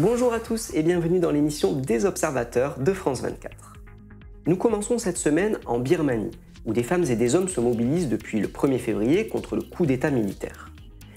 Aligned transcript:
Bonjour 0.00 0.32
à 0.32 0.38
tous 0.38 0.72
et 0.74 0.84
bienvenue 0.84 1.18
dans 1.18 1.32
l'émission 1.32 1.72
des 1.72 2.04
observateurs 2.04 2.78
de 2.78 2.92
France 2.92 3.20
24. 3.20 3.72
Nous 4.46 4.54
commençons 4.54 4.96
cette 4.96 5.18
semaine 5.18 5.58
en 5.66 5.80
Birmanie, 5.80 6.30
où 6.66 6.72
des 6.72 6.84
femmes 6.84 7.02
et 7.02 7.16
des 7.16 7.34
hommes 7.34 7.48
se 7.48 7.60
mobilisent 7.60 8.08
depuis 8.08 8.38
le 8.38 8.46
1er 8.46 8.78
février 8.78 9.26
contre 9.26 9.56
le 9.56 9.62
coup 9.62 9.86
d'État 9.86 10.12
militaire. 10.12 10.70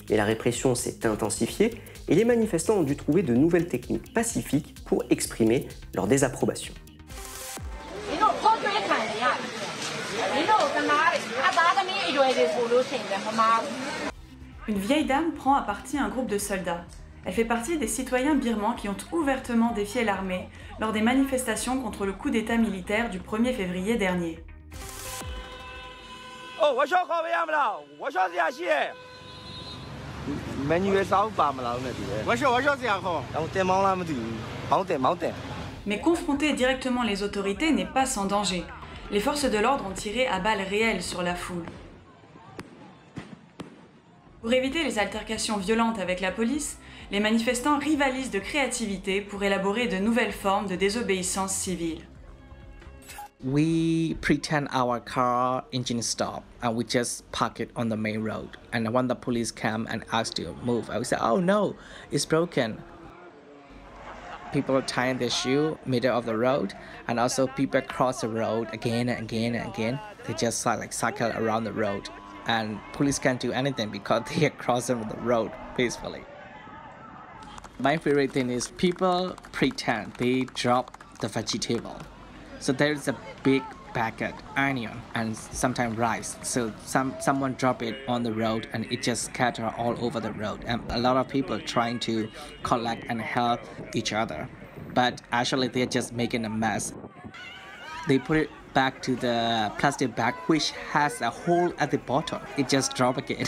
Mais 0.09 0.17
la 0.17 0.25
répression 0.25 0.73
s'est 0.73 1.05
intensifiée 1.05 1.79
et 2.07 2.15
les 2.15 2.25
manifestants 2.25 2.79
ont 2.79 2.83
dû 2.83 2.95
trouver 2.95 3.21
de 3.21 3.35
nouvelles 3.35 3.67
techniques 3.67 4.15
pacifiques 4.15 4.73
pour 4.87 5.03
exprimer 5.11 5.67
leur 5.93 6.07
désapprobation. 6.07 6.73
Une 14.67 14.79
vieille 14.79 15.05
dame 15.05 15.33
prend 15.33 15.53
à 15.53 15.61
partie 15.61 15.99
un 15.99 16.09
groupe 16.09 16.27
de 16.27 16.39
soldats. 16.39 16.83
Elle 17.23 17.33
fait 17.33 17.45
partie 17.45 17.77
des 17.77 17.87
citoyens 17.87 18.33
birmans 18.33 18.73
qui 18.73 18.89
ont 18.89 18.97
ouvertement 19.11 19.71
défié 19.73 20.03
l'armée 20.03 20.49
lors 20.79 20.91
des 20.91 21.01
manifestations 21.01 21.79
contre 21.79 22.05
le 22.05 22.13
coup 22.13 22.31
d'État 22.31 22.57
militaire 22.57 23.11
du 23.11 23.19
1er 23.19 23.53
février 23.53 23.95
dernier. 23.95 24.43
Mais 35.85 35.99
confronter 35.99 36.53
directement 36.53 37.03
les 37.03 37.23
autorités 37.23 37.71
n'est 37.71 37.85
pas 37.85 38.05
sans 38.05 38.25
danger. 38.25 38.63
Les 39.11 39.19
forces 39.19 39.45
de 39.45 39.57
l'ordre 39.57 39.85
ont 39.87 39.93
tiré 39.93 40.27
à 40.27 40.39
balles 40.39 40.61
réelles 40.61 41.03
sur 41.03 41.21
la 41.21 41.35
foule. 41.35 41.65
Pour 44.41 44.53
éviter 44.53 44.83
les 44.83 44.97
altercations 44.97 45.57
violentes 45.57 45.99
avec 45.99 46.19
la 46.19 46.31
police, 46.31 46.79
les 47.11 47.19
manifestants 47.19 47.77
rivalisent 47.77 48.31
de 48.31 48.39
créativité 48.39 49.21
pour 49.21 49.43
élaborer 49.43 49.87
de 49.87 49.97
nouvelles 49.97 50.31
formes 50.31 50.67
de 50.67 50.75
désobéissance 50.75 51.53
civile. 51.53 52.01
we 53.43 54.13
pretend 54.21 54.67
our 54.71 54.99
car 54.99 55.63
engine 55.71 56.01
stop 56.01 56.43
and 56.61 56.75
we 56.75 56.83
just 56.83 57.29
park 57.31 57.59
it 57.59 57.71
on 57.75 57.89
the 57.89 57.97
main 57.97 58.21
road. 58.21 58.49
And 58.71 58.93
when 58.93 59.07
the 59.07 59.15
police 59.15 59.51
come 59.51 59.87
and 59.89 60.05
ask 60.11 60.35
to 60.35 60.53
move 60.63 60.89
i 60.89 60.97
would 60.97 61.07
say 61.07 61.17
oh 61.19 61.39
no 61.39 61.75
it's 62.11 62.25
broken. 62.25 62.81
People 64.53 64.81
tying 64.81 65.17
their 65.17 65.29
shoe 65.29 65.77
middle 65.85 66.15
of 66.15 66.25
the 66.25 66.37
road 66.37 66.73
and 67.07 67.19
also 67.19 67.47
people 67.47 67.81
cross 67.81 68.21
the 68.21 68.29
road 68.29 68.67
again 68.73 69.09
and 69.09 69.23
again 69.23 69.55
and 69.55 69.73
again. 69.73 69.99
They 70.27 70.33
just 70.33 70.65
like 70.65 70.93
cycle 70.93 71.31
around 71.31 71.63
the 71.63 71.73
road. 71.73 72.09
And 72.47 72.79
police 72.93 73.17
can't 73.17 73.39
do 73.39 73.51
anything 73.53 73.89
because 73.89 74.23
they 74.35 74.45
are 74.45 74.51
crossing 74.51 74.99
the 75.07 75.17
road 75.17 75.51
peacefully 75.75 76.25
my 77.81 77.97
favorite 77.97 78.31
thing 78.31 78.49
is 78.49 78.67
people 78.69 79.35
pretend 79.51 80.13
they 80.15 80.43
drop 80.53 80.97
the 81.19 81.27
vegetable 81.27 81.97
so 82.59 82.71
there's 82.71 83.07
a 83.07 83.15
big 83.43 83.63
packet 83.93 84.33
onion 84.55 85.01
and 85.15 85.35
sometimes 85.35 85.97
rice. 85.97 86.35
So 86.43 86.71
some 86.85 87.15
someone 87.19 87.53
drop 87.55 87.81
it 87.83 87.97
on 88.07 88.23
the 88.23 88.33
road 88.33 88.67
and 88.73 88.85
it 88.91 89.01
just 89.01 89.25
scatter 89.25 89.73
all 89.77 89.95
over 90.03 90.19
the 90.19 90.31
road. 90.33 90.63
And 90.65 90.81
a 90.89 90.99
lot 90.99 91.17
of 91.17 91.27
people 91.27 91.59
trying 91.59 91.99
to 92.01 92.29
collect 92.63 93.05
and 93.09 93.21
help 93.21 93.61
each 93.95 94.13
other, 94.13 94.47
but 94.93 95.21
actually 95.31 95.67
they're 95.67 95.85
just 95.85 96.13
making 96.13 96.45
a 96.45 96.49
mess. 96.49 96.93
They 98.07 98.19
put 98.19 98.37
it 98.37 98.49
back 98.73 99.01
to 99.03 99.15
the 99.15 99.71
plastic 99.79 100.15
bag 100.15 100.35
which 100.47 100.71
has 100.91 101.21
a 101.21 101.29
hole 101.29 101.73
at 101.77 101.91
the 101.91 101.97
bottom. 101.97 102.41
It 102.57 102.69
just 102.69 102.95
drop 102.95 103.17
again. 103.17 103.47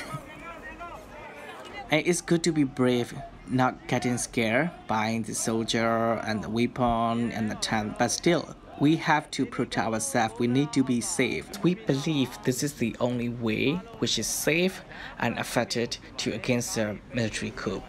and 1.92 2.06
it's 2.06 2.22
good 2.22 2.44
to 2.44 2.52
be 2.52 2.64
brave 2.64 3.14
not 3.50 3.88
getting 3.88 4.18
scared 4.18 4.72
by 4.88 5.22
the 5.26 5.34
soldier 5.34 6.22
and 6.26 6.44
the 6.44 6.50
weapon 6.50 7.32
and 7.32 7.50
the 7.50 7.56
tank, 7.56 7.98
but 7.98 8.10
still 8.10 8.56
we 8.80 8.96
have 8.98 9.30
to 9.32 9.46
protect 9.46 9.88
ourselves. 9.88 10.36
We 10.40 10.48
need 10.48 10.74
to 10.74 10.84
be 10.84 11.00
safe. 11.02 11.46
We 11.64 11.76
believe 11.76 12.38
this 12.44 12.64
is 12.64 12.74
the 12.74 12.96
only 13.00 13.30
way 13.30 13.80
which 14.00 14.20
is 14.20 14.28
safe 14.28 14.82
and 15.20 15.38
effective 15.38 15.98
to 16.18 16.34
against 16.34 16.76
the 16.76 16.98
military 17.14 17.52
coup. 17.52 17.82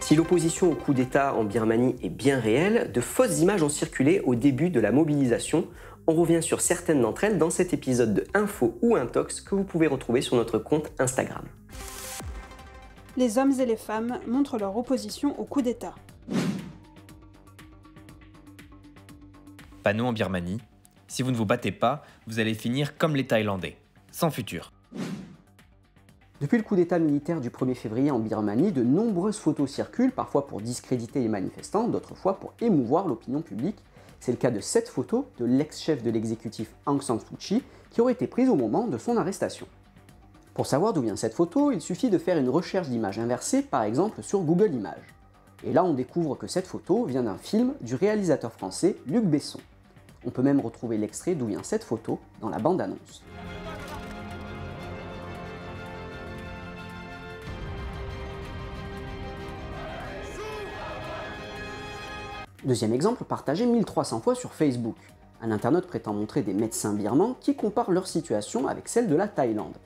Si 0.00 0.14
l'opposition 0.14 0.70
au 0.70 0.76
coup 0.76 0.94
d'État 0.94 1.34
en 1.34 1.42
Birmanie 1.42 1.96
est 2.00 2.10
bien 2.10 2.38
réelle, 2.38 2.92
de 2.92 3.00
fausses 3.00 3.40
images 3.40 3.64
ont 3.64 3.68
circulé 3.68 4.20
au 4.20 4.36
début 4.36 4.70
de 4.70 4.78
la 4.78 4.92
mobilisation. 4.92 5.66
On 6.06 6.14
revient 6.14 6.42
sur 6.42 6.60
certaines 6.60 7.00
d'entre 7.00 7.24
elles 7.24 7.38
dans 7.38 7.50
cet 7.50 7.72
épisode 7.74 8.14
de 8.14 8.24
Info 8.34 8.78
ou 8.82 8.96
Intox 8.96 9.40
que 9.40 9.54
vous 9.54 9.64
pouvez 9.64 9.86
retrouver 9.86 10.22
sur 10.22 10.36
notre 10.36 10.58
compte 10.58 10.92
Instagram. 10.98 11.44
Les 13.16 13.38
hommes 13.38 13.58
et 13.60 13.66
les 13.66 13.76
femmes 13.76 14.20
montrent 14.26 14.58
leur 14.58 14.76
opposition 14.76 15.38
au 15.40 15.44
coup 15.44 15.62
d'État. 15.62 15.94
panneau 19.86 20.06
en 20.06 20.12
Birmanie. 20.12 20.58
Si 21.06 21.22
vous 21.22 21.30
ne 21.30 21.36
vous 21.36 21.46
battez 21.46 21.70
pas, 21.70 22.02
vous 22.26 22.40
allez 22.40 22.54
finir 22.54 22.98
comme 22.98 23.14
les 23.14 23.24
Thaïlandais, 23.24 23.76
sans 24.10 24.30
futur. 24.30 24.72
Depuis 26.40 26.56
le 26.56 26.64
coup 26.64 26.74
d'État 26.74 26.98
militaire 26.98 27.40
du 27.40 27.50
1er 27.50 27.76
février 27.76 28.10
en 28.10 28.18
Birmanie, 28.18 28.72
de 28.72 28.82
nombreuses 28.82 29.38
photos 29.38 29.70
circulent, 29.70 30.10
parfois 30.10 30.48
pour 30.48 30.60
discréditer 30.60 31.20
les 31.20 31.28
manifestants, 31.28 31.86
d'autres 31.86 32.16
fois 32.16 32.40
pour 32.40 32.52
émouvoir 32.60 33.06
l'opinion 33.06 33.42
publique. 33.42 33.78
C'est 34.20 34.32
le 34.32 34.38
cas 34.38 34.50
de 34.50 34.60
cette 34.60 34.88
photo 34.88 35.26
de 35.38 35.44
l'ex-chef 35.44 36.02
de 36.02 36.10
l'exécutif 36.10 36.74
Aung 36.86 37.02
San 37.02 37.20
Suu 37.20 37.36
Kyi 37.38 37.62
qui 37.90 38.00
aurait 38.00 38.12
été 38.12 38.26
prise 38.26 38.48
au 38.48 38.56
moment 38.56 38.86
de 38.86 38.98
son 38.98 39.16
arrestation. 39.16 39.66
Pour 40.54 40.66
savoir 40.66 40.92
d'où 40.92 41.02
vient 41.02 41.16
cette 41.16 41.34
photo, 41.34 41.70
il 41.70 41.80
suffit 41.80 42.08
de 42.08 42.18
faire 42.18 42.38
une 42.38 42.48
recherche 42.48 42.88
d'image 42.88 43.18
inversée, 43.18 43.62
par 43.62 43.82
exemple 43.82 44.22
sur 44.22 44.40
Google 44.40 44.72
Images. 44.72 45.14
Et 45.64 45.72
là, 45.72 45.84
on 45.84 45.94
découvre 45.94 46.34
que 46.34 46.46
cette 46.46 46.66
photo 46.66 47.04
vient 47.04 47.22
d'un 47.22 47.38
film 47.38 47.74
du 47.80 47.94
réalisateur 47.94 48.52
français 48.52 48.96
Luc 49.06 49.24
Besson. 49.24 49.60
On 50.24 50.30
peut 50.30 50.42
même 50.42 50.60
retrouver 50.60 50.98
l'extrait 50.98 51.34
d'où 51.34 51.46
vient 51.46 51.62
cette 51.62 51.84
photo 51.84 52.18
dans 52.40 52.48
la 52.48 52.58
bande-annonce. 52.58 53.22
Deuxième 62.66 62.92
exemple 62.92 63.22
partagé 63.22 63.64
1300 63.64 64.20
fois 64.22 64.34
sur 64.34 64.52
Facebook. 64.52 64.96
Un 65.40 65.52
internaute 65.52 65.86
prétend 65.86 66.12
montrer 66.12 66.42
des 66.42 66.52
médecins 66.52 66.94
birmans 66.94 67.36
qui 67.40 67.54
comparent 67.54 67.92
leur 67.92 68.08
situation 68.08 68.66
avec 68.66 68.88
celle 68.88 69.06
de 69.06 69.14
la 69.14 69.28
Thaïlande. 69.28 69.76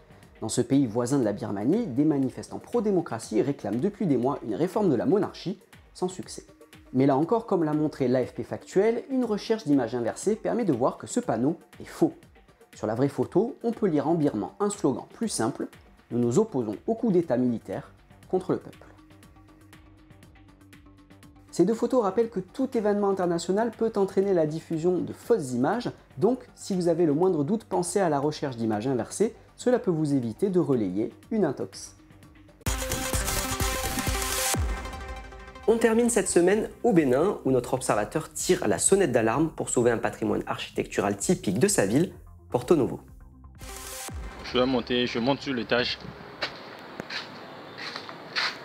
Dans 0.41 0.49
ce 0.49 0.63
pays 0.63 0.87
voisin 0.87 1.19
de 1.19 1.25
la 1.25 1.35
Birmanie, 1.35 1.87
des 1.87 2.07
manifestants 2.07 2.59
pro-démocratie 2.59 3.43
réclament 3.43 3.81
depuis 3.81 4.07
des 4.07 4.17
mois 4.17 4.39
une 4.43 4.55
réforme 4.55 4.89
de 4.89 4.95
la 4.95 5.05
monarchie, 5.05 5.61
sans 5.93 6.09
succès. 6.09 6.47
Mais 6.95 7.05
là 7.05 7.19
encore, 7.19 7.45
comme 7.45 7.65
l'a 7.65 7.75
montré 7.75 8.09
l'AFP 8.09 8.45
Factuel, 8.45 9.05
une 9.11 9.27
recherche 9.27 9.65
d'image 9.65 9.95
inversée 9.95 10.35
permet 10.35 10.65
de 10.65 10.73
voir 10.73 10.97
que 10.97 11.07
ce 11.07 11.21
panneau 11.21 11.59
est 11.83 11.85
faux. 11.85 12.15
Sur 12.75 12.87
la 12.87 12.95
vraie 12.95 13.09
photo, 13.09 13.59
on 13.63 13.73
peut 13.73 13.89
lire 13.89 14.09
en 14.09 14.15
birman 14.15 14.53
un 14.59 14.71
slogan 14.71 15.05
plus 15.13 15.29
simple 15.29 15.69
Nous 16.11 16.19
nous 16.19 16.39
opposons 16.39 16.77
au 16.87 16.95
coup 16.95 17.13
d'État 17.13 17.37
militaire 17.37 17.93
contre 18.31 18.53
le 18.53 18.59
peuple. 18.59 18.90
Ces 21.53 21.65
deux 21.65 21.75
photos 21.75 22.03
rappellent 22.03 22.31
que 22.31 22.39
tout 22.39 22.69
événement 22.77 23.11
international 23.11 23.73
peut 23.77 23.93
entraîner 23.97 24.33
la 24.35 24.47
diffusion 24.47 24.99
de 24.99 25.13
fausses 25.13 25.53
images, 25.53 25.91
donc 26.17 26.39
si 26.55 26.75
vous 26.77 26.87
avez 26.87 27.07
le 27.07 27.13
moindre 27.13 27.43
doute, 27.43 27.65
pensez 27.65 27.99
à 27.99 28.09
la 28.09 28.21
recherche 28.21 28.57
d'images 28.57 28.87
inversées, 28.87 29.35
cela 29.57 29.81
peut 29.81 29.91
vous 29.91 30.15
éviter 30.15 30.49
de 30.49 30.61
relayer 30.61 31.13
une 31.33 31.45
intox. 31.45 31.97
On 35.67 35.77
termine 35.77 36.09
cette 36.09 36.29
semaine 36.29 36.69
au 36.85 36.93
Bénin, 36.93 37.39
où 37.45 37.51
notre 37.51 37.75
observateur 37.75 38.33
tire 38.33 38.67
la 38.67 38.79
sonnette 38.79 39.13
d'alarme 39.13 39.51
pour 39.51 39.69
sauver 39.71 39.91
un 39.91 39.99
patrimoine 39.99 40.43
architectural 40.47 41.17
typique 41.17 41.59
de 41.59 41.69
sa 41.69 41.85
ville, 41.85 42.13
Porto 42.51 42.77
Novo. 42.77 43.01
Je 44.45 44.55
dois 44.55 44.67
monter, 44.67 45.07
je 45.07 45.19
monte 45.19 45.41
sur 45.41 45.55
l'étage. 45.55 45.99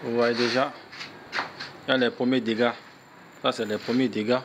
Vous 0.03 0.15
voyez 0.15 0.35
déjà, 0.35 0.71
il 1.87 1.91
y 1.91 1.93
a 1.93 1.97
les 1.97 2.09
premiers 2.09 2.41
dégâts. 2.41 2.71
Ça, 3.41 3.51
c'est 3.51 3.65
les 3.65 3.77
premiers 3.77 4.09
dégâts. 4.09 4.39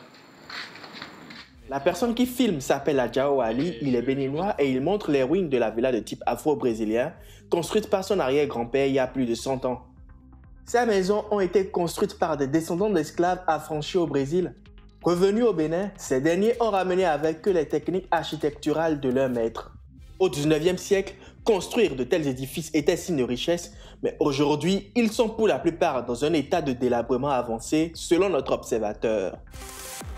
La 1.69 1.79
personne 1.79 2.13
qui 2.13 2.25
filme 2.25 2.59
s'appelle 2.59 2.99
Adjao 2.99 3.41
Ali, 3.41 3.77
il 3.81 3.95
est 3.95 4.01
béninois 4.01 4.55
et 4.59 4.69
il 4.69 4.81
montre 4.81 5.09
les 5.09 5.23
ruines 5.23 5.49
de 5.49 5.57
la 5.57 5.71
villa 5.71 5.91
de 5.91 5.99
type 5.99 6.21
afro-brésilien, 6.25 7.13
construite 7.49 7.89
par 7.89 8.03
son 8.03 8.19
arrière-grand-père 8.19 8.87
il 8.87 8.93
y 8.93 8.99
a 8.99 9.07
plus 9.07 9.25
de 9.25 9.33
100 9.33 9.65
ans. 9.65 9.87
Ces 10.65 10.85
maisons 10.85 11.23
ont 11.31 11.39
été 11.39 11.67
construites 11.67 12.19
par 12.19 12.37
des 12.37 12.47
descendants 12.47 12.89
d'esclaves 12.89 13.41
affranchis 13.47 13.97
au 13.97 14.05
Brésil. 14.05 14.53
Revenus 15.01 15.45
au 15.45 15.53
Bénin, 15.53 15.91
ces 15.97 16.21
derniers 16.21 16.53
ont 16.59 16.69
ramené 16.69 17.05
avec 17.05 17.47
eux 17.47 17.51
les 17.51 17.67
techniques 17.67 18.07
architecturales 18.11 18.99
de 18.99 19.09
leurs 19.09 19.29
maîtres. 19.29 19.71
Au 20.19 20.29
19e 20.29 20.77
siècle, 20.77 21.15
construire 21.43 21.95
de 21.95 22.03
tels 22.03 22.27
édifices 22.27 22.71
était 22.73 22.97
signe 22.97 23.17
de 23.17 23.23
richesse, 23.23 23.73
mais 24.03 24.15
aujourd'hui, 24.19 24.91
ils 24.95 25.11
sont 25.11 25.29
pour 25.29 25.47
la 25.47 25.59
plupart 25.59 26.05
dans 26.05 26.25
un 26.25 26.33
état 26.33 26.61
de 26.61 26.73
délabrement 26.73 27.29
avancé, 27.29 27.91
selon 27.95 28.29
notre 28.29 28.53
observateur. 28.53 29.37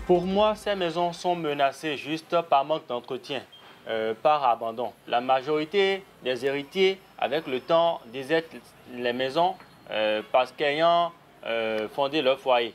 Pour 0.06 0.22
moi, 0.22 0.54
ces 0.54 0.74
maisons 0.74 1.12
sont 1.12 1.34
menacées 1.34 1.96
juste 1.96 2.36
par 2.42 2.64
manque 2.64 2.86
d'entretien, 2.86 3.42
euh, 3.88 4.12
par 4.22 4.44
abandon. 4.44 4.92
La 5.08 5.20
majorité 5.20 6.02
des 6.22 6.44
héritiers, 6.44 6.98
avec 7.18 7.46
le 7.46 7.60
temps, 7.60 8.00
désertent 8.12 8.56
les 8.94 9.12
maisons 9.12 9.54
euh, 9.90 10.22
parce 10.30 10.52
qu'ayant 10.52 11.12
euh, 11.46 11.88
fondé 11.88 12.20
leur 12.20 12.38
foyer, 12.38 12.74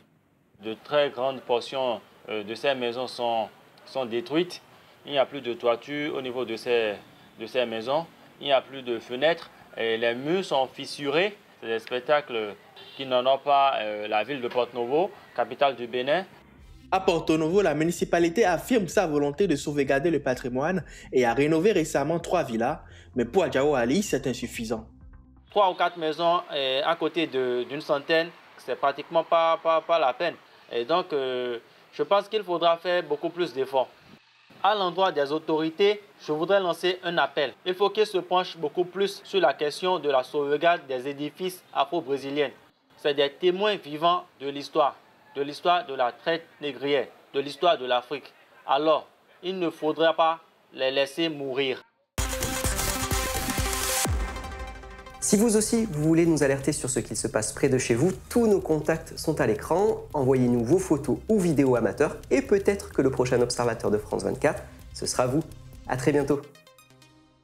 de 0.63 0.75
très 0.83 1.09
grandes 1.09 1.41
portions 1.41 2.01
de 2.27 2.53
ces 2.53 2.75
maisons 2.75 3.07
sont, 3.07 3.47
sont 3.85 4.05
détruites. 4.05 4.61
Il 5.05 5.13
n'y 5.13 5.17
a 5.17 5.25
plus 5.25 5.41
de 5.41 5.53
toiture 5.53 6.15
au 6.15 6.21
niveau 6.21 6.45
de 6.45 6.55
ces, 6.57 6.95
de 7.39 7.45
ces 7.45 7.65
maisons. 7.65 8.05
Il 8.39 8.45
n'y 8.45 8.51
a 8.51 8.61
plus 8.61 8.81
de 8.81 8.99
fenêtres. 8.99 9.49
Et 9.77 9.97
les 9.97 10.15
murs 10.15 10.45
sont 10.45 10.67
fissurés. 10.67 11.37
C'est 11.61 11.67
des 11.67 11.79
spectacles 11.79 12.55
qui 12.95 13.05
n'en 13.05 13.25
ont 13.25 13.37
pas 13.37 13.79
la 14.07 14.23
ville 14.23 14.41
de 14.41 14.47
Porto-Novo, 14.47 15.11
capitale 15.35 15.75
du 15.75 15.87
Bénin. 15.87 16.25
À 16.91 16.99
Porto 16.99 17.37
Novo, 17.37 17.61
la 17.61 17.75
municipalité 17.75 18.45
affirme 18.45 18.87
sa 18.87 19.05
volonté 19.05 19.45
de 19.45 19.55
sauvegarder 19.55 20.09
le 20.09 20.23
patrimoine 20.23 20.83
et 21.13 21.23
a 21.23 21.35
rénové 21.35 21.71
récemment 21.71 22.19
trois 22.19 22.41
villas, 22.41 22.79
mais 23.15 23.25
pour 23.25 23.43
Adjao 23.43 23.75
Ali, 23.75 24.01
c'est 24.01 24.25
insuffisant. 24.25 24.87
Trois 25.51 25.69
ou 25.69 25.75
quatre 25.75 25.97
maisons 25.97 26.41
eh, 26.51 26.81
à 26.83 26.95
côté 26.95 27.27
d'une 27.27 27.81
centaine, 27.81 28.29
c'est 28.57 28.75
pratiquement 28.75 29.23
pas, 29.23 29.59
pas, 29.61 29.81
pas, 29.81 29.99
la 29.99 30.13
peine. 30.13 30.33
Et 30.71 30.83
donc, 30.83 31.13
euh, 31.13 31.59
je 31.93 32.01
pense 32.01 32.27
qu'il 32.27 32.43
faudra 32.43 32.77
faire 32.77 33.03
beaucoup 33.03 33.29
plus 33.29 33.53
d'efforts. 33.53 33.89
À 34.61 34.75
l'endroit 34.75 35.11
des 35.11 35.31
autorités, 35.31 36.01
je 36.21 36.31
voudrais 36.31 36.59
lancer 36.59 36.99
un 37.03 37.17
appel. 37.17 37.53
Il 37.65 37.73
faut 37.73 37.89
qu'ils 37.89 38.05
se 38.05 38.17
penchent 38.17 38.57
beaucoup 38.57 38.83
plus 38.83 39.21
sur 39.23 39.39
la 39.39 39.53
question 39.53 39.99
de 39.99 40.09
la 40.09 40.23
sauvegarde 40.23 40.85
des 40.87 41.07
édifices 41.07 41.63
afro-brésiliens. 41.73 42.51
C'est 42.97 43.13
des 43.13 43.29
témoins 43.31 43.75
vivants 43.75 44.25
de 44.41 44.49
l'histoire 44.49 44.95
de 45.35 45.41
l'histoire 45.41 45.85
de 45.85 45.93
la 45.93 46.11
traite 46.11 46.45
négrière, 46.61 47.07
de 47.33 47.39
l'histoire 47.39 47.77
de 47.77 47.85
l'Afrique. 47.85 48.33
Alors, 48.67 49.07
il 49.43 49.57
ne 49.57 49.69
faudrait 49.69 50.13
pas 50.13 50.39
les 50.73 50.91
laisser 50.91 51.29
mourir. 51.29 51.81
Si 55.21 55.35
vous 55.35 55.57
aussi, 55.57 55.85
vous 55.91 56.03
voulez 56.03 56.25
nous 56.25 56.43
alerter 56.43 56.71
sur 56.71 56.89
ce 56.89 57.01
qu'il 57.01 57.17
se 57.17 57.27
passe 57.27 57.51
près 57.51 57.67
de 57.67 57.77
chez 57.77 57.93
vous, 57.93 58.13
tous 58.29 58.47
nos 58.47 58.61
contacts 58.61 59.17
sont 59.17 59.41
à 59.41 59.47
l'écran. 59.47 59.97
Envoyez-nous 60.13 60.63
vos 60.63 60.79
photos 60.79 61.17
ou 61.27 61.39
vidéos 61.39 61.75
amateurs 61.75 62.15
et 62.31 62.41
peut-être 62.41 62.91
que 62.93 63.01
le 63.01 63.11
prochain 63.11 63.41
observateur 63.41 63.91
de 63.91 63.97
France 63.97 64.23
24, 64.23 64.63
ce 64.93 65.05
sera 65.05 65.27
vous. 65.27 65.41
À 65.89 65.97
très 65.97 66.13
bientôt. 66.13 66.41